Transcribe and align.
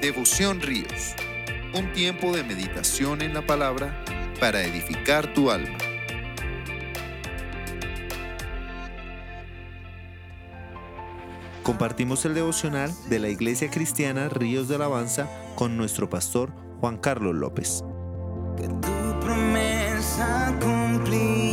Devoción 0.00 0.62
Ríos, 0.62 1.14
un 1.74 1.92
tiempo 1.92 2.34
de 2.34 2.42
meditación 2.42 3.20
en 3.20 3.34
la 3.34 3.46
palabra 3.46 4.02
para 4.40 4.62
edificar 4.62 5.34
tu 5.34 5.50
alma. 5.50 5.76
Compartimos 11.62 12.24
el 12.24 12.32
devocional 12.32 12.90
de 13.10 13.18
la 13.18 13.28
Iglesia 13.28 13.68
Cristiana 13.70 14.30
Ríos 14.30 14.68
de 14.68 14.76
Alabanza 14.76 15.28
con 15.54 15.76
nuestro 15.76 16.08
pastor 16.08 16.50
Juan 16.80 16.96
Carlos 16.96 17.34
López. 17.34 17.84
Que 18.56 18.68
tu 18.68 19.20
promesa 19.20 20.56
cumplirás. 20.58 21.49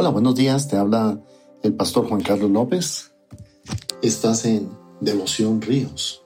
Hola, 0.00 0.08
buenos 0.08 0.34
días. 0.34 0.66
Te 0.66 0.78
habla 0.78 1.20
el 1.62 1.74
pastor 1.74 2.08
Juan 2.08 2.22
Carlos 2.22 2.50
López. 2.50 3.12
Estás 4.00 4.46
en 4.46 4.70
Devoción 5.02 5.60
Ríos. 5.60 6.22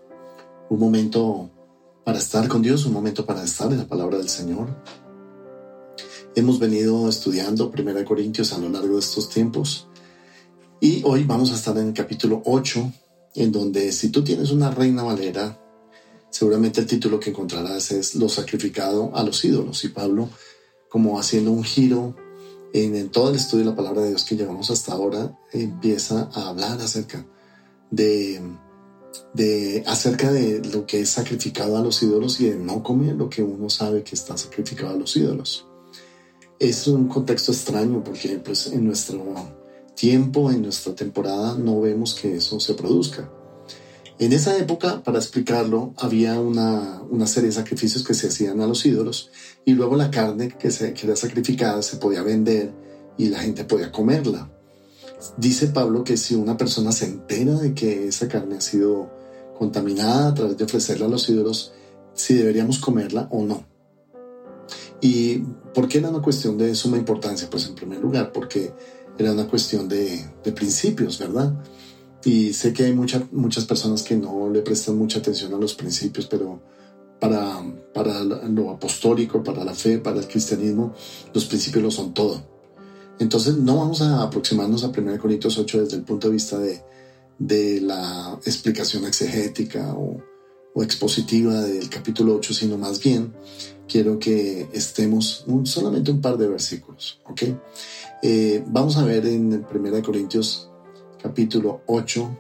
Un 0.70 0.78
momento 0.78 1.50
para 2.05 2.19
estar 2.19 2.47
con 2.47 2.62
Dios, 2.62 2.87
un 2.87 2.92
momento 2.92 3.27
para 3.27 3.42
estar 3.42 3.73
en 3.73 3.78
la 3.78 3.88
palabra 3.88 4.19
del 4.19 4.28
Señor. 4.28 4.69
Hemos 6.37 6.60
venido 6.60 7.09
estudiando 7.09 7.73
1 7.77 8.05
Corintios 8.05 8.52
a 8.52 8.59
lo 8.59 8.69
largo 8.69 8.95
de 8.95 9.00
estos 9.00 9.28
tiempos 9.28 9.88
y 10.80 11.02
hoy 11.02 11.25
vamos 11.25 11.50
a 11.50 11.56
estar 11.56 11.77
en 11.77 11.88
el 11.88 11.95
capítulo 11.95 12.42
8, 12.45 12.92
en 13.34 13.50
donde 13.50 13.91
si 13.91 14.11
tú 14.11 14.22
tienes 14.22 14.52
una 14.52 14.70
reina 14.70 15.02
valera, 15.02 15.61
seguramente 16.30 16.80
el 16.80 16.86
título 16.86 17.19
que 17.19 17.30
encontrarás 17.30 17.91
es 17.91 18.14
Lo 18.14 18.28
sacrificado 18.28 19.11
a 19.16 19.25
los 19.25 19.45
ídolos. 19.45 19.83
Y 19.83 19.88
Pablo, 19.88 20.28
como 20.88 21.19
haciendo 21.19 21.50
un 21.50 21.64
giro 21.64 22.14
en, 22.74 23.09
todo 23.10 23.30
el 23.30 23.37
estudio 23.37 23.64
de 23.64 23.70
la 23.70 23.77
palabra 23.77 24.02
de 24.02 24.09
Dios 24.09 24.24
que 24.24 24.37
llevamos 24.37 24.70
hasta 24.70 24.92
ahora, 24.92 25.39
empieza 25.53 26.28
a 26.34 26.48
hablar 26.48 26.81
acerca 26.81 27.25
de 27.91 28.42
de 29.33 29.84
acerca 29.86 30.33
de 30.33 30.61
lo 30.72 30.86
que 30.86 31.00
es 31.00 31.11
sacrificado 31.11 31.77
a 31.77 31.83
los 31.83 32.03
ídolos 32.03 32.41
y 32.41 32.48
de 32.48 32.56
no 32.56 32.83
comer 32.83 33.14
lo 33.14 33.28
que 33.28 33.42
uno 33.42 33.70
sabe 33.70 34.03
que 34.03 34.16
está 34.16 34.36
sacrificado 34.36 34.91
a 34.91 34.98
los 34.98 35.16
ídolos. 35.16 35.66
Es 36.58 36.86
un 36.89 37.08
contexto 37.08 37.53
extraño 37.53 38.03
porque 38.03 38.41
pues 38.44 38.66
en 38.69 38.84
nuestro 38.84 39.22
tiempo, 39.94 40.50
en 40.50 40.62
nuestra 40.62 40.94
temporada, 40.94 41.56
no 41.56 41.81
vemos 41.81 42.14
que 42.14 42.36
eso 42.36 42.59
se 42.59 42.75
produzca. 42.75 43.31
En 44.19 44.33
esa 44.33 44.57
época, 44.57 45.03
para 45.03 45.19
explicarlo, 45.19 45.93
había 45.98 46.39
una, 46.39 47.03
una 47.11 47.27
serie 47.27 47.48
de 47.48 47.57
sacrificios 47.57 48.05
que 48.05 48.15
se 48.15 48.29
hacían 48.29 48.61
a 48.61 48.67
los 48.67 48.87
ídolos 48.87 49.31
y 49.65 49.73
luego 49.73 49.97
la 49.97 50.11
carne 50.11 50.48
que, 50.56 50.71
se, 50.71 50.95
que 50.95 51.06
era 51.06 51.17
sacrificada 51.17 51.83
se 51.83 51.97
podía 51.97 52.23
vender 52.23 52.73
y 53.19 53.29
la 53.29 53.41
gente 53.41 53.65
podía 53.65 53.91
comerla. 53.91 54.51
Dice 55.37 55.69
Pablo 55.69 56.05
que 56.05 56.17
si 56.17 56.37
una 56.37 56.56
persona 56.56 56.93
se 56.93 57.06
entera 57.06 57.55
de 57.55 57.75
que 57.75 58.06
esa 58.06 58.29
carne 58.29 58.56
ha 58.56 58.61
sido 58.61 59.11
contaminada 59.59 60.28
a 60.28 60.34
través 60.34 60.59
de 60.59 60.65
ofrecerla 60.65 61.06
a 61.06 61.09
los 61.09 61.28
ídolos, 61.28 61.73
si 62.12 62.34
deberíamos 62.34 62.78
comerla 62.78 63.28
o 63.33 63.43
no. 63.43 63.67
¿Y 65.01 65.39
por 65.75 65.89
qué 65.89 65.99
era 65.99 66.11
una 66.11 66.23
cuestión 66.23 66.56
de 66.56 66.75
suma 66.77 66.99
importancia? 66.99 67.51
Pues 67.51 67.67
en 67.67 67.75
primer 67.75 67.99
lugar, 67.99 68.31
porque 68.33 68.73
era 69.19 69.33
una 69.33 69.49
cuestión 69.49 69.89
de, 69.89 70.25
de 70.45 70.53
principios, 70.53 71.19
¿verdad? 71.19 71.53
Y 72.25 72.53
sé 72.53 72.72
que 72.72 72.84
hay 72.84 72.92
muchas 72.94 73.33
muchas 73.33 73.64
personas 73.64 74.03
que 74.03 74.17
no 74.17 74.48
le 74.48 74.62
prestan 74.62 74.97
mucha 74.97 75.19
atención 75.19 75.53
a 75.53 75.58
los 75.58 75.75
principios, 75.75 76.27
pero 76.27 76.61
para, 77.20 77.62
para 77.92 78.22
lo 78.22 78.70
apostólico, 78.70 79.42
para 79.42 79.64
la 79.64 79.75
fe, 79.75 79.98
para 79.98 80.19
el 80.19 80.28
cristianismo, 80.28 80.94
los 81.33 81.44
principios 81.47 81.83
lo 81.83 81.91
son 81.91 82.12
todo. 82.14 82.42
Entonces 83.19 83.56
no 83.56 83.77
vamos 83.77 84.03
a 84.03 84.22
aproximarnos 84.22 84.84
a 84.84 84.89
1 84.89 85.19
Corintios 85.19 85.56
8 85.56 85.84
desde 85.84 85.97
el 85.97 86.03
punto 86.03 86.28
de 86.28 86.34
vista 86.34 86.58
de, 86.58 86.83
de 87.39 87.81
la 87.81 88.38
explicación 88.44 89.04
exegética 89.04 89.94
o, 89.94 90.20
o, 90.75 90.82
expositiva 90.82 91.62
del 91.62 91.88
capítulo 91.88 92.34
8, 92.37 92.54
sino 92.54 92.76
más 92.76 93.00
bien 93.00 93.32
quiero 93.88 94.19
que 94.19 94.69
estemos 94.72 95.44
un, 95.47 95.65
solamente 95.66 96.10
un 96.10 96.20
par 96.20 96.37
de 96.37 96.49
versículos. 96.49 97.20
¿ok? 97.31 97.43
Eh, 98.22 98.65
vamos 98.66 98.97
a 98.97 99.04
ver 99.04 99.26
en 99.26 99.65
1 99.72 100.03
Corintios 100.03 100.70
capítulo 101.25 101.81
8 101.87 102.39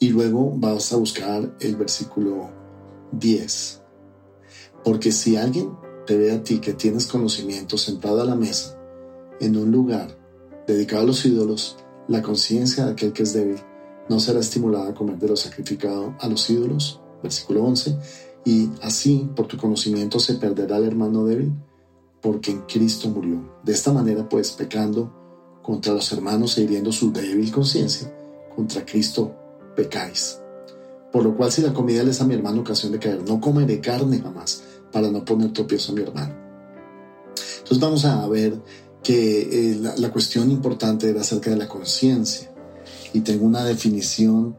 y 0.00 0.08
luego 0.08 0.54
vas 0.56 0.90
a 0.90 0.96
buscar 0.96 1.54
el 1.60 1.76
versículo 1.76 2.50
10. 3.12 3.82
Porque 4.82 5.12
si 5.12 5.36
alguien 5.36 5.76
te 6.06 6.16
ve 6.16 6.32
a 6.32 6.42
ti 6.42 6.60
que 6.60 6.72
tienes 6.72 7.06
conocimiento 7.06 7.76
sentado 7.76 8.22
a 8.22 8.24
la 8.24 8.34
mesa, 8.34 8.80
en 9.38 9.54
un 9.54 9.70
lugar 9.70 10.18
dedicado 10.66 11.02
a 11.02 11.06
los 11.06 11.26
ídolos, 11.26 11.76
la 12.08 12.22
conciencia 12.22 12.86
de 12.86 12.92
aquel 12.92 13.12
que 13.12 13.24
es 13.24 13.34
débil 13.34 13.60
no 14.08 14.18
será 14.18 14.40
estimulada 14.40 14.88
a 14.88 14.94
comer 14.94 15.18
de 15.18 15.28
lo 15.28 15.36
sacrificado 15.36 16.16
a 16.20 16.26
los 16.26 16.48
ídolos, 16.48 17.02
versículo 17.22 17.64
11, 17.64 17.98
y 18.46 18.70
así 18.80 19.28
por 19.36 19.46
tu 19.46 19.58
conocimiento 19.58 20.18
se 20.20 20.36
perderá 20.36 20.78
el 20.78 20.84
hermano 20.84 21.26
débil, 21.26 21.52
porque 22.22 22.50
en 22.50 22.62
Cristo 22.62 23.10
murió. 23.10 23.58
De 23.62 23.72
esta 23.74 23.92
manera, 23.92 24.26
pues, 24.26 24.52
pecando 24.52 25.23
contra 25.64 25.94
los 25.94 26.12
hermanos 26.12 26.58
e 26.58 26.62
hiriendo 26.62 26.92
su 26.92 27.10
débil 27.10 27.50
conciencia, 27.50 28.12
contra 28.54 28.84
Cristo 28.84 29.34
pecáis. 29.74 30.38
Por 31.10 31.24
lo 31.24 31.34
cual, 31.34 31.50
si 31.50 31.62
la 31.62 31.72
comida 31.72 32.02
les 32.02 32.20
a 32.20 32.26
mi 32.26 32.34
hermano 32.34 32.60
ocasión 32.60 32.92
de 32.92 32.98
caer, 32.98 33.22
no 33.26 33.40
comeré 33.40 33.80
carne 33.80 34.20
jamás, 34.20 34.62
para 34.92 35.10
no 35.10 35.24
poner 35.24 35.52
tropiezo 35.52 35.92
a 35.92 35.94
mi 35.94 36.02
hermano. 36.02 36.34
Entonces 37.58 37.80
vamos 37.80 38.04
a 38.04 38.28
ver 38.28 38.60
que 39.02 39.72
eh, 39.72 39.80
la, 39.96 40.10
cuestión 40.10 40.50
importante 40.50 41.08
era 41.08 41.22
acerca 41.22 41.50
de 41.50 41.56
la 41.56 41.66
conciencia. 41.66 42.52
Y 43.14 43.20
tengo 43.20 43.46
una 43.46 43.64
definición 43.64 44.56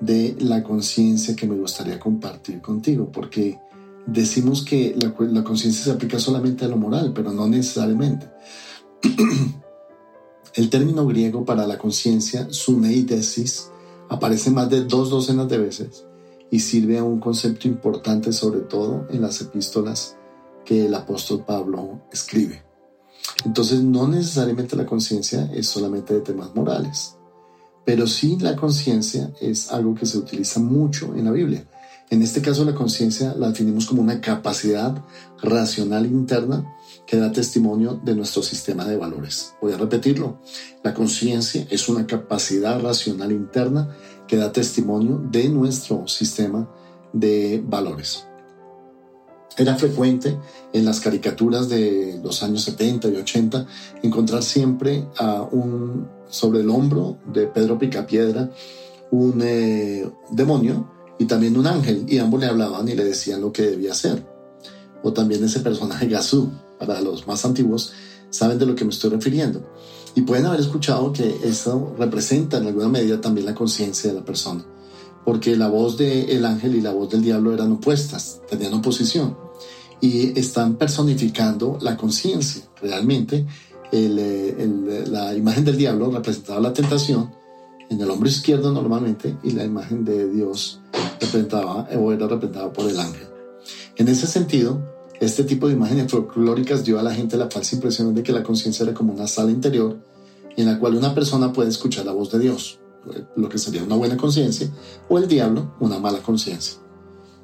de 0.00 0.36
la 0.40 0.62
conciencia 0.62 1.34
que 1.34 1.46
me 1.46 1.56
gustaría 1.56 1.98
compartir 1.98 2.60
contigo, 2.60 3.10
porque 3.10 3.58
decimos 4.06 4.62
que 4.62 4.94
la, 5.00 5.14
la 5.26 5.42
conciencia 5.42 5.84
se 5.84 5.90
aplica 5.92 6.18
solamente 6.18 6.66
a 6.66 6.68
lo 6.68 6.76
moral, 6.76 7.12
pero 7.14 7.32
no 7.32 7.48
necesariamente. 7.48 8.28
El 10.54 10.70
término 10.70 11.04
griego 11.04 11.44
para 11.44 11.66
la 11.66 11.78
conciencia, 11.78 12.46
suneidesis, 12.48 13.70
aparece 14.08 14.50
más 14.50 14.70
de 14.70 14.84
dos 14.84 15.10
docenas 15.10 15.48
de 15.48 15.58
veces 15.58 16.04
y 16.48 16.60
sirve 16.60 16.96
a 16.98 17.02
un 17.02 17.18
concepto 17.18 17.66
importante 17.66 18.32
sobre 18.32 18.60
todo 18.60 19.04
en 19.10 19.20
las 19.20 19.40
epístolas 19.40 20.16
que 20.64 20.86
el 20.86 20.94
apóstol 20.94 21.44
Pablo 21.44 22.02
escribe. 22.12 22.62
Entonces 23.44 23.82
no 23.82 24.06
necesariamente 24.06 24.76
la 24.76 24.86
conciencia 24.86 25.50
es 25.52 25.66
solamente 25.66 26.14
de 26.14 26.20
temas 26.20 26.54
morales, 26.54 27.16
pero 27.84 28.06
sí 28.06 28.38
la 28.38 28.54
conciencia 28.54 29.32
es 29.40 29.72
algo 29.72 29.96
que 29.96 30.06
se 30.06 30.18
utiliza 30.18 30.60
mucho 30.60 31.16
en 31.16 31.24
la 31.24 31.32
Biblia. 31.32 31.68
En 32.10 32.22
este 32.22 32.40
caso 32.40 32.64
la 32.64 32.76
conciencia 32.76 33.34
la 33.34 33.48
definimos 33.48 33.86
como 33.86 34.02
una 34.02 34.20
capacidad 34.20 35.02
racional 35.42 36.06
interna 36.06 36.64
que 37.06 37.16
da 37.16 37.32
testimonio 37.32 38.00
de 38.02 38.14
nuestro 38.14 38.42
sistema 38.42 38.84
de 38.84 38.96
valores. 38.96 39.54
Voy 39.60 39.72
a 39.72 39.76
repetirlo. 39.76 40.38
La 40.82 40.94
conciencia 40.94 41.66
es 41.70 41.88
una 41.88 42.06
capacidad 42.06 42.80
racional 42.80 43.32
interna 43.32 43.94
que 44.26 44.36
da 44.36 44.52
testimonio 44.52 45.22
de 45.30 45.48
nuestro 45.48 46.06
sistema 46.08 46.68
de 47.12 47.62
valores. 47.64 48.26
Era 49.56 49.76
frecuente 49.76 50.36
en 50.72 50.84
las 50.84 50.98
caricaturas 51.00 51.68
de 51.68 52.20
los 52.22 52.42
años 52.42 52.62
70 52.64 53.08
y 53.08 53.16
80 53.16 53.66
encontrar 54.02 54.42
siempre 54.42 55.06
a 55.16 55.42
un, 55.42 56.08
sobre 56.28 56.60
el 56.60 56.70
hombro 56.70 57.18
de 57.32 57.46
Pedro 57.46 57.78
Picapiedra 57.78 58.50
un 59.12 59.40
eh, 59.42 60.10
demonio 60.30 60.90
y 61.18 61.26
también 61.26 61.56
un 61.56 61.66
ángel, 61.68 62.04
y 62.08 62.18
ambos 62.18 62.40
le 62.40 62.46
hablaban 62.46 62.88
y 62.88 62.94
le 62.94 63.04
decían 63.04 63.40
lo 63.40 63.52
que 63.52 63.62
debía 63.62 63.92
hacer. 63.92 64.26
O 65.04 65.12
también 65.12 65.44
ese 65.44 65.60
personaje 65.60 66.08
Gazú, 66.08 66.50
para 66.78 67.00
los 67.00 67.26
más 67.26 67.44
antiguos, 67.44 67.92
saben 68.30 68.58
de 68.58 68.66
lo 68.66 68.74
que 68.74 68.84
me 68.84 68.90
estoy 68.90 69.10
refiriendo. 69.10 69.62
Y 70.14 70.22
pueden 70.22 70.46
haber 70.46 70.60
escuchado 70.60 71.12
que 71.12 71.40
eso 71.44 71.94
representa 71.98 72.58
en 72.58 72.66
alguna 72.66 72.88
medida 72.88 73.20
también 73.20 73.46
la 73.46 73.54
conciencia 73.54 74.10
de 74.10 74.18
la 74.18 74.24
persona, 74.24 74.64
porque 75.24 75.56
la 75.56 75.68
voz 75.68 75.96
del 75.96 76.44
ángel 76.44 76.76
y 76.76 76.80
la 76.80 76.92
voz 76.92 77.10
del 77.10 77.22
diablo 77.22 77.52
eran 77.52 77.72
opuestas, 77.72 78.40
tenían 78.48 78.74
oposición 78.74 79.36
y 80.00 80.38
están 80.38 80.76
personificando 80.76 81.78
la 81.80 81.96
conciencia. 81.96 82.62
Realmente, 82.80 83.46
el, 83.90 85.10
la 85.10 85.34
imagen 85.34 85.64
del 85.64 85.76
diablo 85.76 86.10
representaba 86.10 86.60
la 86.60 86.72
tentación 86.72 87.30
en 87.90 88.00
el 88.00 88.10
hombre 88.10 88.30
izquierdo 88.30 88.72
normalmente 88.72 89.36
y 89.42 89.50
la 89.50 89.64
imagen 89.64 90.04
de 90.04 90.30
Dios 90.30 90.80
representaba 91.20 91.88
o 91.96 92.12
era 92.12 92.26
representada 92.26 92.72
por 92.72 92.88
el 92.88 92.98
ángel. 92.98 93.26
En 93.96 94.08
ese 94.08 94.26
sentido, 94.26 94.93
este 95.24 95.44
tipo 95.44 95.68
de 95.68 95.74
imágenes 95.74 96.10
folclóricas 96.10 96.84
dio 96.84 96.98
a 96.98 97.02
la 97.02 97.14
gente 97.14 97.36
la 97.36 97.50
falsa 97.50 97.76
impresión 97.76 98.14
de 98.14 98.22
que 98.22 98.32
la 98.32 98.42
conciencia 98.42 98.84
era 98.84 98.94
como 98.94 99.12
una 99.12 99.26
sala 99.26 99.50
interior 99.50 99.96
en 100.56 100.66
la 100.66 100.78
cual 100.78 100.94
una 100.94 101.14
persona 101.14 101.52
puede 101.52 101.70
escuchar 101.70 102.06
la 102.06 102.12
voz 102.12 102.30
de 102.30 102.38
Dios, 102.38 102.78
lo 103.36 103.48
que 103.48 103.58
sería 103.58 103.82
una 103.82 103.96
buena 103.96 104.16
conciencia, 104.16 104.70
o 105.08 105.18
el 105.18 105.28
diablo, 105.28 105.74
una 105.80 105.98
mala 105.98 106.20
conciencia. 106.22 106.78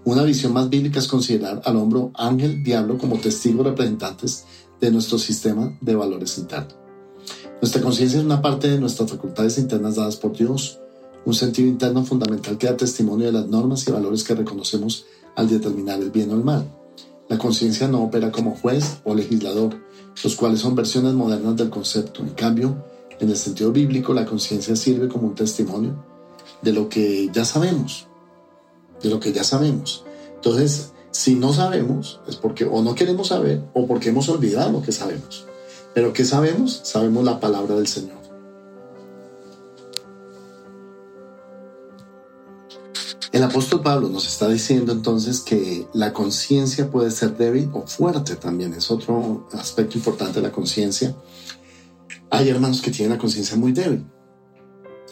Una 0.05 0.23
visión 0.23 0.53
más 0.53 0.71
bíblica 0.71 0.99
es 0.99 1.09
considerar 1.09 1.61
al 1.65 1.77
hombre, 1.77 2.09
ángel, 2.15 2.63
diablo 2.63 2.97
como 2.97 3.19
testigos 3.19 3.67
representantes 3.67 4.45
de 4.81 4.91
nuestro 4.91 5.19
sistema 5.19 5.77
de 5.81 5.95
valores 5.95 6.39
internos. 6.39 6.75
Nuestra 7.61 7.83
conciencia 7.83 8.19
es 8.19 8.25
una 8.25 8.41
parte 8.41 8.69
de 8.69 8.81
nuestras 8.81 9.11
facultades 9.11 9.59
internas 9.59 9.97
dadas 9.97 10.17
por 10.17 10.37
Dios, 10.37 10.79
un 11.27 11.35
sentido 11.35 11.69
interno 11.69 12.05
fundamental 12.05 12.57
que 12.57 12.67
da 12.67 12.77
testimonio 12.77 13.27
de 13.27 13.33
las 13.33 13.47
normas 13.47 13.87
y 13.87 13.91
valores 13.91 14.25
que 14.25 14.35
reconocemos 14.35 15.05
al 15.37 15.49
determinar 15.49 16.01
el 16.01 16.11
bien 16.11 16.31
o 16.31 16.35
el 16.35 16.45
mal. 16.45 16.80
La 17.31 17.39
conciencia 17.39 17.87
no 17.87 18.03
opera 18.03 18.33
como 18.33 18.57
juez 18.57 18.99
o 19.05 19.15
legislador, 19.15 19.77
los 20.25 20.35
cuales 20.35 20.59
son 20.59 20.75
versiones 20.75 21.15
modernas 21.15 21.55
del 21.55 21.71
concepto. 21.71 22.23
En 22.23 22.31
cambio, 22.31 22.85
en 23.21 23.31
el 23.31 23.37
sentido 23.37 23.71
bíblico, 23.71 24.13
la 24.13 24.27
conciencia 24.27 24.75
sirve 24.75 25.07
como 25.07 25.29
un 25.29 25.37
testimonio 25.37 25.95
de 26.61 26.73
lo 26.73 26.89
que 26.89 27.31
ya 27.33 27.45
sabemos, 27.45 28.09
de 29.01 29.11
lo 29.11 29.21
que 29.21 29.33
ya 29.33 29.45
sabemos. 29.45 30.05
Entonces, 30.35 30.91
si 31.13 31.37
no 31.37 31.53
sabemos, 31.53 32.19
es 32.27 32.35
porque 32.35 32.65
o 32.65 32.83
no 32.83 32.97
queremos 32.97 33.29
saber 33.29 33.63
o 33.75 33.87
porque 33.87 34.09
hemos 34.09 34.29
olvidado 34.29 34.73
lo 34.73 34.83
que 34.83 34.91
sabemos. 34.91 35.47
Pero 35.95 36.13
¿qué 36.13 36.25
sabemos? 36.25 36.81
Sabemos 36.83 37.25
la 37.25 37.39
palabra 37.39 37.77
del 37.77 37.87
Señor. 37.87 38.20
El 43.33 43.45
apóstol 43.45 43.81
Pablo 43.81 44.09
nos 44.09 44.27
está 44.27 44.49
diciendo 44.49 44.93
entonces 44.93 45.41
que 45.41 45.87
la 45.93 46.13
conciencia 46.13 46.91
puede 46.91 47.13
ser 47.13 47.37
débil 47.37 47.71
o 47.73 47.87
fuerte 47.87 48.35
también. 48.35 48.75
Es 48.75 48.91
otro 48.91 49.47
aspecto 49.53 49.97
importante 49.99 50.41
de 50.41 50.49
la 50.49 50.53
conciencia. 50.53 51.15
Hay 52.31 52.49
hermanos 52.49 52.83
que 52.83 52.91
tienen 52.91 53.13
la 53.13 53.19
conciencia 53.19 53.57
muy 53.57 53.73
débil. 53.73 54.05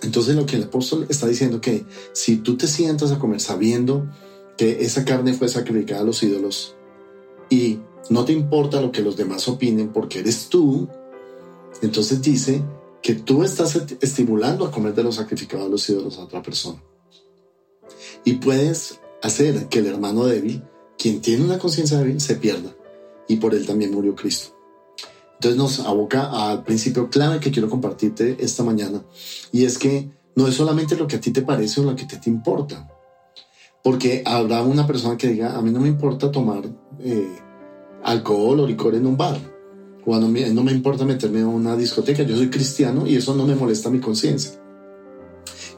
Entonces 0.02 0.34
lo 0.34 0.46
que 0.46 0.56
el 0.56 0.64
apóstol 0.64 1.06
está 1.08 1.26
diciendo 1.26 1.60
que 1.60 1.84
si 2.12 2.38
tú 2.38 2.56
te 2.56 2.66
sientas 2.66 3.12
a 3.12 3.18
comer 3.18 3.40
sabiendo 3.40 4.08
que 4.56 4.84
esa 4.84 5.04
carne 5.04 5.34
fue 5.34 5.48
sacrificada 5.48 6.00
a 6.00 6.04
los 6.04 6.22
ídolos 6.22 6.74
y 7.50 7.78
no 8.10 8.24
te 8.24 8.32
importa 8.32 8.80
lo 8.80 8.90
que 8.90 9.02
los 9.02 9.16
demás 9.16 9.46
opinen 9.48 9.92
porque 9.92 10.20
eres 10.20 10.48
tú, 10.48 10.88
entonces 11.82 12.20
dice 12.20 12.62
que 13.00 13.14
tú 13.14 13.44
estás 13.44 13.80
estimulando 14.00 14.66
a 14.66 14.72
comer 14.72 14.94
de 14.94 15.04
los 15.04 15.16
sacrificados 15.16 15.66
a 15.66 15.70
los 15.70 15.88
ídolos 15.88 16.18
a 16.18 16.24
otra 16.24 16.42
persona. 16.42 16.82
Y 18.28 18.34
puedes 18.34 19.00
hacer 19.22 19.68
que 19.68 19.78
el 19.78 19.86
hermano 19.86 20.26
débil, 20.26 20.62
quien 20.98 21.22
tiene 21.22 21.46
una 21.46 21.58
conciencia 21.58 21.96
débil, 21.96 22.20
se 22.20 22.34
pierda. 22.34 22.76
Y 23.26 23.36
por 23.36 23.54
él 23.54 23.66
también 23.66 23.90
murió 23.90 24.14
Cristo. 24.14 24.54
Entonces 25.36 25.56
nos 25.56 25.80
aboca 25.80 26.50
al 26.50 26.62
principio 26.62 27.08
clave 27.08 27.40
que 27.40 27.50
quiero 27.50 27.70
compartirte 27.70 28.36
esta 28.38 28.62
mañana. 28.64 29.02
Y 29.50 29.64
es 29.64 29.78
que 29.78 30.10
no 30.36 30.46
es 30.46 30.56
solamente 30.56 30.94
lo 30.94 31.06
que 31.06 31.16
a 31.16 31.20
ti 31.22 31.30
te 31.30 31.40
parece 31.40 31.80
o 31.80 31.84
lo 31.84 31.96
que 31.96 32.04
te, 32.04 32.28
importa. 32.28 32.86
Porque 33.82 34.22
habrá 34.26 34.60
una 34.60 34.86
persona 34.86 35.16
que 35.16 35.28
diga, 35.28 35.56
a 35.56 35.62
mí 35.62 35.70
no 35.70 35.80
me 35.80 35.88
importa 35.88 36.30
tomar 36.30 36.64
eh, 36.98 37.34
alcohol 38.04 38.60
o 38.60 38.66
licor 38.66 38.94
en 38.94 39.06
un 39.06 39.16
bar. 39.16 39.40
O 40.04 40.14
no 40.18 40.28
me, 40.28 40.50
no 40.50 40.62
me 40.62 40.72
importa 40.72 41.06
meterme 41.06 41.40
a 41.40 41.46
una 41.46 41.76
discoteca. 41.76 42.24
Yo 42.24 42.36
soy 42.36 42.50
cristiano 42.50 43.06
y 43.06 43.16
eso 43.16 43.34
no 43.34 43.46
me 43.46 43.54
molesta 43.54 43.88
mi 43.88 44.00
conciencia. 44.00 44.52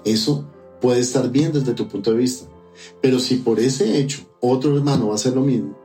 Eso 0.04 0.50
puede 0.80 1.00
estar 1.00 1.30
bien 1.30 1.52
desde 1.52 1.74
tu 1.74 1.88
punto 1.88 2.10
de 2.10 2.18
vista. 2.18 2.46
Pero 3.00 3.18
si 3.18 3.36
por 3.36 3.60
ese 3.60 3.98
hecho 3.98 4.22
otro 4.40 4.76
hermano 4.76 5.08
va 5.08 5.12
a 5.12 5.16
hacer 5.16 5.34
lo 5.34 5.42
mismo 5.42 5.78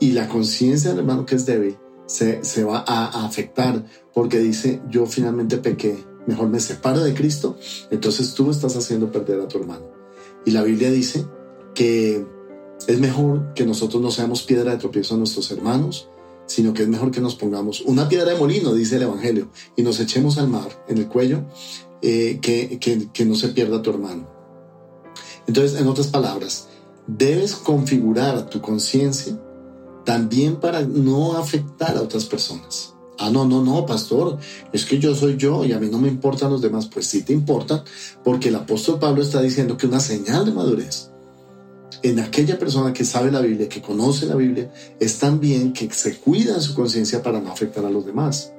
y 0.00 0.12
la 0.12 0.28
conciencia 0.28 0.90
del 0.90 1.00
hermano 1.00 1.26
que 1.26 1.34
es 1.34 1.46
débil 1.46 1.76
se, 2.06 2.42
se 2.44 2.64
va 2.64 2.84
a, 2.86 3.26
afectar 3.26 3.84
porque 4.14 4.38
dice 4.38 4.80
yo 4.90 5.06
finalmente 5.06 5.58
pequé, 5.58 5.96
mejor 6.26 6.48
me 6.48 6.60
separo 6.60 7.00
de 7.00 7.14
Cristo, 7.14 7.56
entonces 7.90 8.34
tú 8.34 8.50
estás 8.50 8.76
haciendo 8.76 9.12
perder 9.12 9.40
a 9.40 9.48
tu 9.48 9.58
hermano. 9.58 9.86
Y 10.44 10.52
la 10.52 10.62
Biblia 10.62 10.90
dice 10.90 11.26
que 11.74 12.24
es 12.86 13.00
mejor 13.00 13.52
que 13.54 13.66
nosotros 13.66 14.00
no 14.00 14.10
seamos 14.10 14.42
piedra 14.42 14.72
de 14.72 14.78
tropiezo 14.78 15.14
a 15.14 15.18
nuestros 15.18 15.50
hermanos, 15.50 16.08
sino 16.46 16.72
que 16.72 16.82
es 16.82 16.88
mejor 16.88 17.10
que 17.10 17.20
nos 17.20 17.34
pongamos 17.34 17.82
una 17.82 18.08
piedra 18.08 18.32
de 18.32 18.38
molino, 18.38 18.72
dice 18.72 18.96
el 18.96 19.02
Evangelio, 19.02 19.50
y 19.76 19.82
nos 19.82 20.00
echemos 20.00 20.38
al 20.38 20.48
mar 20.48 20.84
en 20.88 20.96
el 20.96 21.08
cuello, 21.08 21.44
eh, 22.00 22.38
que, 22.40 22.78
que, 22.78 23.10
que 23.12 23.24
no 23.26 23.34
se 23.34 23.48
pierda 23.48 23.82
tu 23.82 23.90
hermano. 23.90 24.37
Entonces, 25.48 25.80
en 25.80 25.88
otras 25.88 26.08
palabras, 26.08 26.68
debes 27.06 27.56
configurar 27.56 28.48
tu 28.50 28.60
conciencia 28.60 29.36
también 30.04 30.56
para 30.56 30.82
no 30.82 31.36
afectar 31.38 31.96
a 31.96 32.02
otras 32.02 32.26
personas. 32.26 32.94
Ah, 33.18 33.30
no, 33.30 33.46
no, 33.46 33.64
no, 33.64 33.84
pastor, 33.84 34.38
es 34.72 34.84
que 34.84 34.98
yo 34.98 35.14
soy 35.14 35.36
yo 35.36 35.64
y 35.64 35.72
a 35.72 35.80
mí 35.80 35.88
no 35.88 35.98
me 35.98 36.06
importan 36.06 36.50
los 36.50 36.60
demás. 36.60 36.86
Pues 36.86 37.06
sí 37.06 37.22
te 37.22 37.32
importan, 37.32 37.82
porque 38.22 38.50
el 38.50 38.56
apóstol 38.56 38.98
Pablo 39.00 39.22
está 39.22 39.40
diciendo 39.40 39.76
que 39.76 39.86
una 39.86 40.00
señal 40.00 40.44
de 40.44 40.52
madurez 40.52 41.10
en 42.02 42.20
aquella 42.20 42.58
persona 42.58 42.92
que 42.92 43.04
sabe 43.04 43.32
la 43.32 43.40
Biblia, 43.40 43.68
que 43.68 43.82
conoce 43.82 44.26
la 44.26 44.36
Biblia, 44.36 44.72
es 45.00 45.18
también 45.18 45.72
que 45.72 45.90
se 45.90 46.18
cuida 46.18 46.54
en 46.54 46.60
su 46.60 46.74
conciencia 46.74 47.22
para 47.22 47.40
no 47.40 47.50
afectar 47.50 47.84
a 47.84 47.90
los 47.90 48.06
demás. 48.06 48.52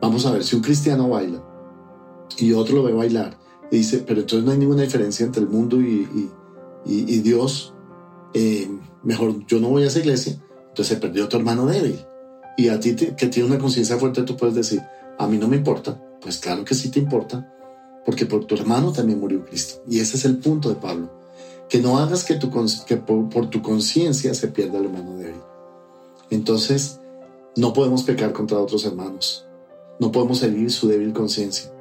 Vamos 0.00 0.24
a 0.24 0.30
ver, 0.30 0.44
si 0.44 0.54
un 0.54 0.62
cristiano 0.62 1.08
baila 1.08 1.42
y 2.38 2.52
otro 2.52 2.76
lo 2.76 2.84
ve 2.84 2.92
bailar 2.92 3.45
dice, 3.70 4.04
pero 4.06 4.20
entonces 4.20 4.44
no 4.44 4.52
hay 4.52 4.58
ninguna 4.58 4.82
diferencia 4.82 5.24
entre 5.24 5.42
el 5.42 5.48
mundo 5.48 5.80
y, 5.80 6.30
y, 6.84 7.18
Dios. 7.20 7.74
Eh, 8.34 8.68
mejor 9.02 9.44
yo 9.46 9.60
no 9.60 9.68
voy 9.68 9.84
a 9.84 9.86
esa 9.86 9.98
iglesia. 9.98 10.40
Entonces 10.68 10.94
se 10.94 10.96
perdió 10.96 11.28
tu 11.28 11.36
hermano 11.36 11.66
débil. 11.66 11.98
Y 12.56 12.68
a 12.68 12.80
ti 12.80 12.94
que 12.94 13.26
tienes 13.26 13.50
una 13.50 13.58
conciencia 13.58 13.96
fuerte, 13.98 14.22
tú 14.22 14.36
puedes 14.36 14.54
decir, 14.54 14.82
a 15.18 15.26
mí 15.26 15.38
no 15.38 15.48
me 15.48 15.56
importa. 15.56 16.00
Pues 16.20 16.38
claro 16.38 16.64
que 16.64 16.74
sí 16.74 16.90
te 16.90 16.98
importa, 16.98 17.52
porque 18.04 18.26
por 18.26 18.44
tu 18.44 18.54
hermano 18.54 18.92
también 18.92 19.20
murió 19.20 19.44
Cristo. 19.44 19.82
Y 19.88 20.00
ese 20.00 20.16
es 20.16 20.24
el 20.24 20.38
punto 20.38 20.68
de 20.68 20.76
Pablo. 20.76 21.10
Que 21.68 21.80
no 21.80 21.98
hagas 21.98 22.24
que, 22.24 22.34
tu, 22.34 22.50
que 22.86 22.96
por, 22.96 23.28
por 23.28 23.50
tu 23.50 23.62
conciencia 23.62 24.32
se 24.34 24.48
pierda 24.48 24.78
el 24.78 24.86
hermano 24.86 25.16
débil. 25.16 25.40
Entonces, 26.30 27.00
no 27.56 27.72
podemos 27.72 28.02
pecar 28.02 28.32
contra 28.32 28.58
otros 28.58 28.84
hermanos. 28.84 29.46
No 29.98 30.12
podemos 30.12 30.42
herir 30.42 30.70
su 30.70 30.88
débil 30.88 31.12
conciencia, 31.12 31.72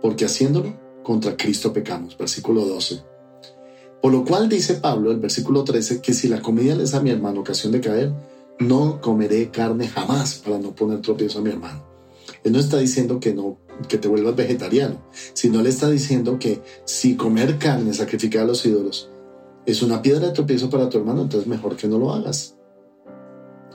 porque 0.00 0.24
haciéndolo 0.24 0.83
contra 1.04 1.36
Cristo 1.36 1.72
pecamos. 1.72 2.18
Versículo 2.18 2.64
12. 2.64 3.14
Por 4.02 4.12
lo 4.12 4.24
cual 4.24 4.48
dice 4.48 4.74
Pablo, 4.74 5.12
el 5.12 5.18
versículo 5.18 5.64
13, 5.64 6.02
que 6.02 6.12
si 6.12 6.28
la 6.28 6.42
comida 6.42 6.74
le 6.74 6.82
es 6.82 6.94
a 6.94 7.00
mi 7.00 7.10
hermano 7.10 7.40
ocasión 7.40 7.72
de 7.72 7.80
caer, 7.80 8.12
no 8.58 9.00
comeré 9.00 9.50
carne 9.50 9.88
jamás 9.88 10.42
para 10.44 10.58
no 10.58 10.74
poner 10.74 11.00
tropiezo 11.00 11.38
a 11.38 11.42
mi 11.42 11.50
hermano. 11.50 11.84
Él 12.42 12.52
no 12.52 12.58
está 12.58 12.78
diciendo 12.78 13.20
que 13.20 13.32
no 13.32 13.56
que 13.88 13.98
te 13.98 14.06
vuelvas 14.06 14.36
vegetariano, 14.36 15.00
sino 15.32 15.62
le 15.62 15.70
está 15.70 15.90
diciendo 15.90 16.38
que 16.38 16.60
si 16.84 17.16
comer 17.16 17.58
carne 17.58 17.94
sacrificada 17.94 18.44
a 18.44 18.48
los 18.48 18.64
ídolos 18.66 19.10
es 19.66 19.82
una 19.82 20.02
piedra 20.02 20.26
de 20.26 20.32
tropiezo 20.32 20.68
para 20.68 20.88
tu 20.90 20.98
hermano, 20.98 21.22
entonces 21.22 21.48
mejor 21.48 21.76
que 21.76 21.88
no 21.88 21.98
lo 21.98 22.12
hagas. 22.12 22.56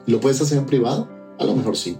¿Lo 0.06 0.20
puedes 0.20 0.40
hacer 0.42 0.60
en 0.60 0.68
privado? 0.68 1.10
A 1.40 1.44
lo 1.44 1.56
mejor 1.56 1.76
sí. 1.76 1.98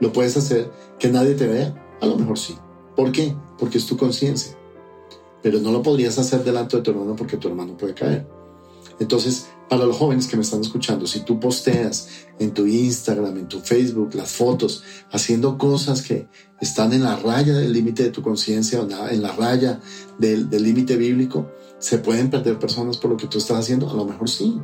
¿Lo 0.00 0.12
puedes 0.12 0.36
hacer 0.36 0.70
que 0.98 1.08
nadie 1.08 1.34
te 1.34 1.46
vea? 1.46 1.74
A 2.00 2.06
lo 2.06 2.16
mejor 2.16 2.38
sí. 2.38 2.56
¿Por 2.96 3.12
qué? 3.12 3.36
Porque 3.58 3.76
es 3.76 3.86
tu 3.86 3.98
conciencia 3.98 4.56
pero 5.46 5.60
no 5.60 5.70
lo 5.70 5.80
podrías 5.80 6.18
hacer 6.18 6.42
delante 6.42 6.76
de 6.76 6.82
tu 6.82 6.90
hermano 6.90 7.14
porque 7.14 7.36
tu 7.36 7.46
hermano 7.46 7.76
puede 7.76 7.94
caer. 7.94 8.26
Entonces, 8.98 9.46
para 9.68 9.84
los 9.84 9.96
jóvenes 9.96 10.26
que 10.26 10.34
me 10.34 10.42
están 10.42 10.60
escuchando, 10.60 11.06
si 11.06 11.20
tú 11.20 11.38
posteas 11.38 12.08
en 12.40 12.50
tu 12.50 12.66
Instagram, 12.66 13.36
en 13.38 13.46
tu 13.46 13.60
Facebook, 13.60 14.16
las 14.16 14.32
fotos, 14.32 14.82
haciendo 15.12 15.56
cosas 15.56 16.02
que 16.02 16.26
están 16.60 16.92
en 16.92 17.04
la 17.04 17.14
raya 17.14 17.54
del 17.54 17.72
límite 17.72 18.02
de 18.02 18.10
tu 18.10 18.22
conciencia 18.22 18.80
en 18.80 19.22
la 19.22 19.30
raya 19.36 19.78
del 20.18 20.50
límite 20.50 20.96
bíblico, 20.96 21.48
se 21.78 21.98
pueden 21.98 22.28
perder 22.28 22.58
personas 22.58 22.96
por 22.96 23.12
lo 23.12 23.16
que 23.16 23.28
tú 23.28 23.38
estás 23.38 23.58
haciendo. 23.58 23.88
A 23.88 23.94
lo 23.94 24.04
mejor 24.04 24.28
sí. 24.28 24.60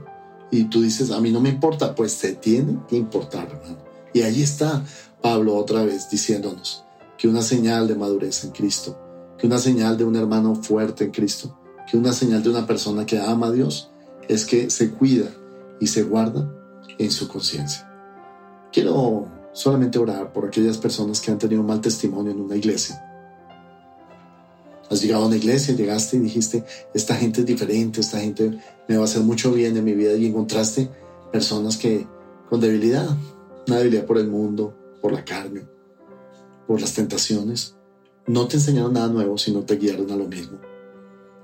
Y 0.50 0.64
tú 0.64 0.82
dices, 0.82 1.12
a 1.12 1.20
mí 1.20 1.30
no 1.30 1.40
me 1.40 1.50
importa. 1.50 1.94
Pues 1.94 2.18
te 2.18 2.32
tiene 2.32 2.80
que 2.88 2.96
importar, 2.96 3.46
hermano. 3.46 3.78
Y 4.12 4.22
ahí 4.22 4.42
está 4.42 4.84
Pablo 5.22 5.54
otra 5.54 5.84
vez 5.84 6.10
diciéndonos 6.10 6.82
que 7.16 7.28
una 7.28 7.42
señal 7.42 7.86
de 7.86 7.94
madurez 7.94 8.42
en 8.42 8.50
Cristo 8.50 8.98
que 9.42 9.49
una 9.49 9.58
señal 9.58 9.96
de 9.99 10.04
un 10.04 10.14
hermano 10.14 10.54
fuerte 10.54 11.02
en 11.02 11.11
Cristo, 11.11 11.58
que 11.90 11.96
una 11.96 12.12
señal 12.12 12.44
de 12.44 12.50
una 12.50 12.64
persona 12.64 13.04
que 13.04 13.18
ama 13.18 13.49
a 13.49 13.50
Dios, 13.50 13.90
es 14.28 14.46
que 14.46 14.70
se 14.70 14.92
cuida 14.92 15.34
y 15.80 15.88
se 15.88 16.04
guarda 16.04 16.49
en 16.96 17.11
su 17.11 17.26
conciencia. 17.26 17.90
Quiero 18.72 19.26
solamente 19.52 19.99
orar 19.99 20.32
por 20.32 20.46
aquellas 20.46 20.78
personas 20.78 21.20
que 21.20 21.32
han 21.32 21.40
tenido 21.40 21.64
mal 21.64 21.80
testimonio 21.80 22.30
en 22.30 22.40
una 22.40 22.54
iglesia. 22.54 23.04
Has 24.88 25.02
llegado 25.02 25.25
a 25.25 25.26
una 25.26 25.38
iglesia, 25.38 25.75
llegaste 25.75 26.18
y 26.18 26.20
dijiste, 26.20 26.64
esta 26.94 27.16
gente 27.16 27.40
es 27.40 27.46
diferente, 27.46 28.00
esta 28.00 28.20
gente 28.20 28.61
me 28.87 28.94
va 28.94 29.02
a 29.02 29.06
hacer 29.06 29.22
mucho 29.22 29.50
bien 29.50 29.76
en 29.76 29.82
mi 29.82 29.94
vida 29.94 30.14
y 30.14 30.26
encontraste 30.26 30.88
personas 31.32 31.76
que 31.76 32.06
con 32.49 32.61
debilidad, 32.61 33.08
una 33.66 33.78
debilidad 33.78 34.06
por 34.06 34.18
el 34.18 34.28
mundo, 34.28 34.72
por 35.00 35.11
la 35.11 35.25
carne, 35.25 35.66
por 36.68 36.80
las 36.80 36.94
tentaciones, 36.94 37.75
no 38.26 38.47
te 38.47 38.57
enseñaron 38.57 38.93
nada 38.93 39.09
nuevo, 39.09 39.37
sino 39.38 39.64
te 39.64 39.76
guiaron 39.76 40.11
a 40.11 40.17
lo 40.17 40.26
mismo. 40.26 40.59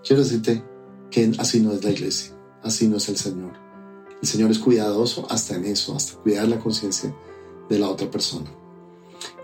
Quiero 0.04 0.22
decirte 0.22 0.64
que 1.10 1.32
así 1.38 1.60
no 1.60 1.72
es 1.72 1.82
la 1.82 1.90
iglesia, 1.90 2.36
así 2.62 2.88
no 2.88 2.96
es 2.96 3.08
el 3.08 3.16
Señor. 3.16 3.52
El 4.20 4.28
Señor 4.28 4.50
es 4.50 4.58
cuidadoso 4.58 5.26
hasta 5.30 5.56
en 5.56 5.64
eso, 5.64 5.94
hasta 5.94 6.18
cuidar 6.18 6.48
la 6.48 6.58
conciencia 6.58 7.14
de 7.68 7.78
la 7.78 7.88
otra 7.88 8.10
persona. 8.10 8.50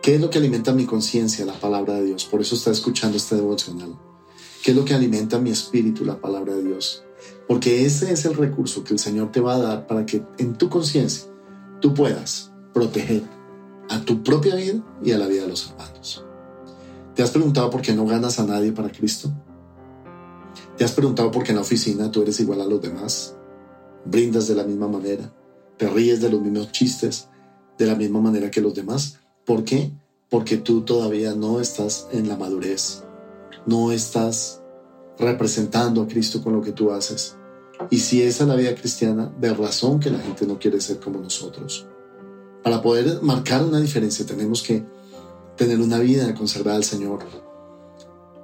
¿Qué 0.02 0.16
es 0.16 0.20
lo 0.20 0.30
que 0.30 0.38
alimenta 0.38 0.72
mi 0.72 0.84
conciencia? 0.84 1.46
La 1.46 1.58
palabra 1.58 1.94
de 1.94 2.04
Dios. 2.04 2.24
Por 2.26 2.40
eso 2.40 2.54
está 2.54 2.70
escuchando 2.70 3.16
este 3.16 3.36
devocional. 3.36 3.98
¿Qué 4.62 4.70
es 4.70 4.76
lo 4.76 4.84
que 4.84 4.94
alimenta 4.94 5.38
mi 5.38 5.50
espíritu? 5.50 6.04
La 6.04 6.20
palabra 6.20 6.54
de 6.54 6.62
Dios. 6.62 7.04
Porque 7.48 7.84
ese 7.84 8.12
es 8.12 8.24
el 8.24 8.34
recurso 8.34 8.84
que 8.84 8.92
el 8.92 8.98
Señor 8.98 9.32
te 9.32 9.40
va 9.40 9.54
a 9.54 9.58
dar 9.58 9.86
para 9.86 10.04
que 10.06 10.22
en 10.38 10.56
tu 10.56 10.68
conciencia 10.68 11.30
tú 11.80 11.94
puedas 11.94 12.52
proteger 12.72 13.22
a 13.88 14.00
tu 14.04 14.22
propia 14.22 14.56
vida 14.56 14.82
y 15.02 15.12
a 15.12 15.18
la 15.18 15.26
vida 15.26 15.42
de 15.42 15.48
los 15.48 15.70
hermanos. 15.70 16.24
¿Te 17.14 17.22
has 17.22 17.30
preguntado 17.30 17.70
por 17.70 17.80
qué 17.80 17.92
no 17.94 18.06
ganas 18.06 18.40
a 18.40 18.44
nadie 18.44 18.72
para 18.72 18.90
Cristo? 18.90 19.32
¿Te 20.76 20.82
has 20.82 20.90
preguntado 20.90 21.30
por 21.30 21.44
qué 21.44 21.52
en 21.52 21.56
la 21.56 21.62
oficina 21.62 22.10
tú 22.10 22.22
eres 22.22 22.40
igual 22.40 22.60
a 22.60 22.66
los 22.66 22.82
demás? 22.82 23.36
¿Brindas 24.04 24.48
de 24.48 24.56
la 24.56 24.64
misma 24.64 24.88
manera? 24.88 25.32
¿Te 25.76 25.88
ríes 25.88 26.20
de 26.20 26.30
los 26.30 26.40
mismos 26.40 26.72
chistes 26.72 27.28
de 27.78 27.86
la 27.86 27.94
misma 27.94 28.20
manera 28.20 28.50
que 28.50 28.60
los 28.60 28.74
demás? 28.74 29.20
¿Por 29.44 29.62
qué? 29.62 29.92
Porque 30.28 30.56
tú 30.56 30.82
todavía 30.82 31.36
no 31.36 31.60
estás 31.60 32.08
en 32.10 32.28
la 32.28 32.36
madurez, 32.36 33.04
no 33.64 33.92
estás 33.92 34.60
representando 35.16 36.02
a 36.02 36.08
Cristo 36.08 36.42
con 36.42 36.54
lo 36.54 36.62
que 36.62 36.72
tú 36.72 36.90
haces. 36.90 37.36
Y 37.90 37.98
si 37.98 38.22
esa 38.22 38.42
es 38.42 38.48
la 38.48 38.56
vida 38.56 38.74
cristiana, 38.74 39.32
de 39.40 39.54
razón 39.54 40.00
que 40.00 40.10
la 40.10 40.18
gente 40.18 40.46
no 40.46 40.58
quiere 40.58 40.80
ser 40.80 40.98
como 40.98 41.20
nosotros. 41.20 41.86
Para 42.64 42.82
poder 42.82 43.22
marcar 43.22 43.62
una 43.62 43.78
diferencia 43.78 44.26
tenemos 44.26 44.62
que 44.62 44.84
tener 45.56 45.80
una 45.80 45.98
vida 45.98 46.34
consagrada 46.34 46.76
al 46.76 46.84
Señor. 46.84 47.20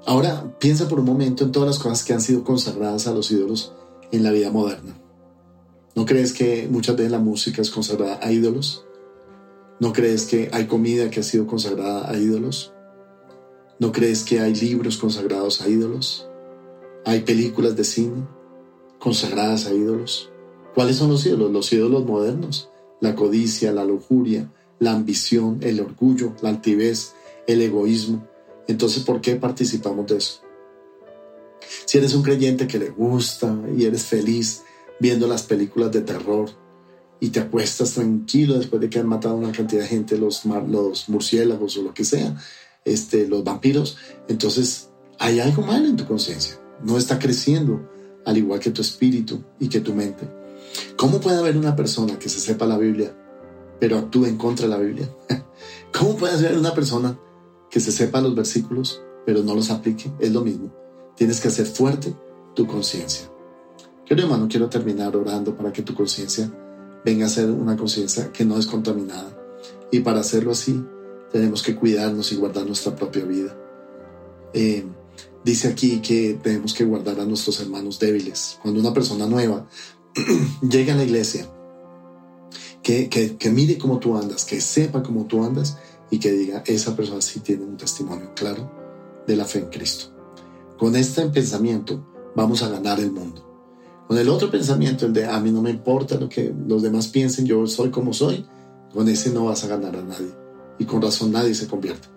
Ahora 0.06 0.56
piensa 0.58 0.88
por 0.88 1.00
un 1.00 1.06
momento 1.06 1.44
en 1.44 1.52
todas 1.52 1.68
las 1.68 1.78
cosas 1.78 2.04
que 2.04 2.12
han 2.12 2.20
sido 2.20 2.42
consagradas 2.44 3.06
a 3.06 3.12
los 3.12 3.30
ídolos 3.30 3.74
en 4.12 4.22
la 4.22 4.30
vida 4.30 4.50
moderna. 4.50 4.96
¿No 5.94 6.06
crees 6.06 6.32
que 6.32 6.68
muchas 6.70 6.96
veces 6.96 7.12
la 7.12 7.18
música 7.18 7.62
es 7.62 7.70
consagrada 7.70 8.18
a 8.22 8.32
ídolos? 8.32 8.84
¿No 9.80 9.92
crees 9.92 10.26
que 10.26 10.50
hay 10.52 10.66
comida 10.66 11.10
que 11.10 11.20
ha 11.20 11.22
sido 11.22 11.46
consagrada 11.46 12.10
a 12.10 12.16
ídolos? 12.16 12.72
¿No 13.78 13.92
crees 13.92 14.24
que 14.24 14.40
hay 14.40 14.54
libros 14.54 14.98
consagrados 14.98 15.60
a 15.62 15.68
ídolos? 15.68 16.28
Hay 17.04 17.20
películas 17.20 17.76
de 17.76 17.84
cine 17.84 18.26
consagradas 18.98 19.66
a 19.66 19.74
ídolos. 19.74 20.30
¿Cuáles 20.74 20.96
son 20.96 21.10
los 21.10 21.24
ídolos? 21.26 21.50
Los 21.50 21.72
ídolos 21.72 22.04
modernos. 22.04 22.70
La 23.00 23.14
codicia, 23.14 23.72
la 23.72 23.84
lujuria, 23.84 24.52
la 24.80 24.92
ambición, 24.92 25.58
el 25.62 25.78
orgullo, 25.78 26.34
la 26.42 26.48
altivez, 26.48 27.12
el 27.46 27.62
egoísmo. 27.62 28.26
Entonces, 28.66 29.04
¿por 29.04 29.20
qué 29.20 29.36
participamos 29.36 30.08
de 30.08 30.16
eso? 30.16 30.40
Si 31.84 31.98
eres 31.98 32.14
un 32.14 32.22
creyente 32.22 32.66
que 32.66 32.78
le 32.78 32.90
gusta 32.90 33.56
y 33.76 33.84
eres 33.84 34.02
feliz 34.02 34.62
viendo 34.98 35.28
las 35.28 35.44
películas 35.44 35.92
de 35.92 36.00
terror 36.00 36.50
y 37.20 37.28
te 37.28 37.38
acuestas 37.38 37.94
tranquilo 37.94 38.58
después 38.58 38.82
de 38.82 38.90
que 38.90 38.98
han 38.98 39.06
matado 39.06 39.34
a 39.34 39.38
una 39.38 39.52
cantidad 39.52 39.82
de 39.82 39.88
gente, 39.88 40.18
los, 40.18 40.44
los 40.44 41.08
murciélagos 41.08 41.76
o 41.76 41.82
lo 41.82 41.94
que 41.94 42.04
sea, 42.04 42.36
este, 42.84 43.28
los 43.28 43.44
vampiros, 43.44 43.96
entonces 44.26 44.90
hay 45.20 45.38
algo 45.38 45.62
mal 45.62 45.84
en 45.84 45.96
tu 45.96 46.06
conciencia 46.06 46.60
no 46.82 46.98
está 46.98 47.18
creciendo 47.18 47.88
al 48.24 48.36
igual 48.36 48.60
que 48.60 48.70
tu 48.70 48.82
espíritu 48.82 49.42
y 49.58 49.68
que 49.68 49.80
tu 49.80 49.94
mente. 49.94 50.28
¿Cómo 50.96 51.20
puede 51.20 51.38
haber 51.38 51.56
una 51.56 51.76
persona 51.76 52.18
que 52.18 52.28
se 52.28 52.40
sepa 52.40 52.66
la 52.66 52.78
Biblia, 52.78 53.14
pero 53.80 53.98
actúe 53.98 54.26
en 54.26 54.36
contra 54.36 54.66
de 54.66 54.70
la 54.70 54.78
Biblia? 54.78 55.10
¿Cómo 55.98 56.16
puede 56.16 56.34
haber 56.34 56.56
una 56.56 56.74
persona 56.74 57.18
que 57.70 57.80
se 57.80 57.90
sepa 57.90 58.20
los 58.20 58.34
versículos, 58.34 59.02
pero 59.26 59.42
no 59.42 59.54
los 59.54 59.70
aplique? 59.70 60.12
Es 60.20 60.32
lo 60.32 60.42
mismo. 60.42 60.72
Tienes 61.16 61.40
que 61.40 61.48
hacer 61.48 61.66
fuerte 61.66 62.14
tu 62.54 62.66
conciencia. 62.66 63.30
Hermano, 64.08 64.48
quiero 64.48 64.68
terminar 64.68 65.16
orando 65.16 65.56
para 65.56 65.72
que 65.72 65.82
tu 65.82 65.94
conciencia 65.94 66.52
venga 67.04 67.26
a 67.26 67.28
ser 67.28 67.48
una 67.48 67.76
conciencia 67.76 68.32
que 68.32 68.44
no 68.44 68.58
es 68.58 68.66
contaminada. 68.66 69.36
Y 69.92 70.00
para 70.00 70.20
hacerlo 70.20 70.50
así, 70.50 70.84
tenemos 71.30 71.62
que 71.62 71.76
cuidarnos 71.76 72.32
y 72.32 72.36
guardar 72.36 72.66
nuestra 72.66 72.94
propia 72.96 73.24
vida. 73.24 73.56
Eh, 74.52 74.84
dice 75.44 75.68
aquí 75.68 76.00
que 76.00 76.38
tenemos 76.42 76.74
que 76.74 76.84
guardar 76.84 77.20
a 77.20 77.24
nuestros 77.24 77.60
hermanos 77.60 78.00
débiles. 78.00 78.58
Cuando 78.62 78.80
una 78.80 78.92
persona 78.92 79.26
nueva 79.26 79.68
llega 80.68 80.94
a 80.94 80.96
la 80.96 81.04
iglesia, 81.04 81.48
que, 82.82 83.08
que, 83.08 83.50
mire 83.50 83.78
cómo 83.78 83.98
tú 83.98 84.16
andas, 84.16 84.44
que 84.44 84.60
sepa 84.60 85.02
cómo 85.02 85.26
tú 85.26 85.44
andas 85.44 85.78
y 86.10 86.18
que 86.18 86.32
diga, 86.32 86.62
esa 86.66 86.96
persona 86.96 87.20
sí 87.20 87.40
tiene 87.40 87.64
un 87.64 87.76
testimonio 87.76 88.32
claro 88.34 88.70
de 89.26 89.36
la 89.36 89.44
fe 89.44 89.60
en 89.60 89.66
Cristo. 89.66 90.06
Con 90.78 90.96
este 90.96 91.26
pensamiento 91.28 92.06
vamos 92.34 92.62
a 92.62 92.68
ganar 92.68 93.00
el 93.00 93.12
mundo. 93.12 93.46
Con 94.08 94.18
el 94.18 94.28
otro 94.28 94.50
pensamiento, 94.50 95.06
el 95.06 95.12
de 95.12 95.26
a 95.26 95.38
mí 95.38 95.52
no 95.52 95.62
me 95.62 95.70
importa 95.70 96.16
lo 96.16 96.28
que 96.28 96.52
los 96.66 96.82
demás 96.82 97.08
piensen, 97.08 97.46
yo 97.46 97.66
soy 97.66 97.90
como 97.90 98.12
soy, 98.12 98.44
con 98.92 99.08
ese 99.08 99.30
no 99.30 99.44
vas 99.44 99.62
a 99.64 99.68
ganar 99.68 99.94
a 99.94 100.02
nadie. 100.02 100.32
Y 100.78 100.84
con 100.84 101.00
razón 101.00 101.30
nadie 101.30 101.54
se 101.54 101.68
convierte. 101.68 102.08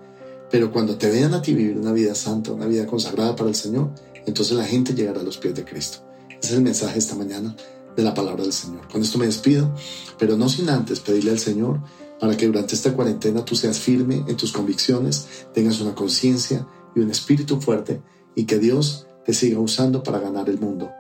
Pero 0.50 0.72
cuando 0.72 0.98
te 0.98 1.12
vean 1.12 1.34
a 1.34 1.42
ti 1.42 1.54
vivir 1.54 1.78
una 1.78 1.92
vida 1.92 2.16
santa, 2.16 2.52
una 2.52 2.66
vida 2.66 2.88
consagrada 2.88 3.36
para 3.36 3.50
el 3.50 3.56
Señor, 3.56 3.92
entonces 4.26 4.56
la 4.56 4.64
gente 4.64 4.94
llegará 4.94 5.20
a 5.20 5.24
los 5.24 5.38
pies 5.38 5.54
de 5.54 5.66
Cristo. 5.66 6.00
Ese 6.30 6.40
es 6.40 6.52
el 6.54 6.62
mensaje 6.62 6.98
esta 6.98 7.16
mañana 7.16 7.56
de 7.96 8.04
la 8.04 8.14
palabra 8.14 8.44
del 8.44 8.54
Señor. 8.54 8.88
Con 8.88 9.02
esto 9.02 9.18
me 9.18 9.26
despido, 9.26 9.74
pero 10.18 10.38
no 10.38 10.50
sin 10.50 10.70
antes 10.70 11.00
pedirle 11.00 11.32
al 11.32 11.40
Señor 11.40 11.80
para 12.20 12.38
que 12.38 12.48
durante 12.48 12.76
esta 12.76 12.94
cuarentena 12.94 13.44
tú 13.44 13.56
seas 13.56 13.80
firme 13.80 14.24
en 14.28 14.38
tus 14.38 14.52
convicciones, 14.52 15.46
tengas 15.54 15.82
una 15.82 15.94
conciencia 15.94 16.66
y 16.96 17.00
un 17.00 17.12
espíritu 17.12 17.60
fuerte 17.60 18.02
y 18.36 18.46
que 18.46 18.60
Dios 18.60 19.08
te 19.26 19.34
siga 19.34 19.60
usando 19.60 20.04
para 20.04 20.20
ganar 20.20 20.50
el 20.50 20.60
mundo. 20.60 20.92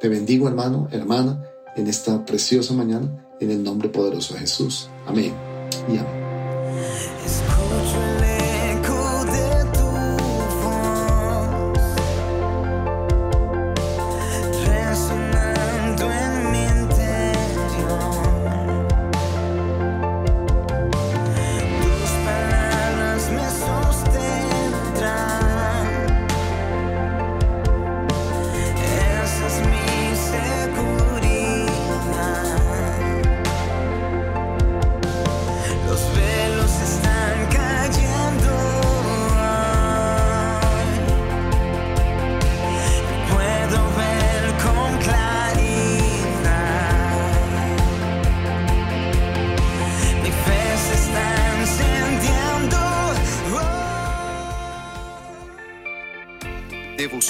Te 0.00 0.08
bendigo 0.08 0.48
hermano, 0.48 0.88
hermana, 0.90 1.42
en 1.76 1.86
esta 1.86 2.24
preciosa 2.24 2.74
mañana, 2.74 3.26
en 3.40 3.50
el 3.50 3.62
nombre 3.62 3.88
poderoso 3.88 4.34
de 4.34 4.40
Jesús. 4.40 4.88
Amén 5.06 5.32
y 5.88 5.98
amén. 5.98 6.25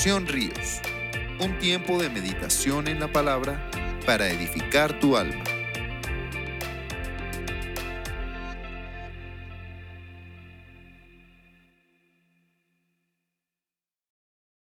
Ríos, 0.07 0.81
un 1.41 1.59
tiempo 1.59 2.01
de 2.01 2.09
meditación 2.09 2.87
en 2.87 3.01
la 3.01 3.13
palabra 3.13 3.69
para 4.07 4.29
edificar 4.29 5.01
tu 5.01 5.17
alma. 5.17 5.43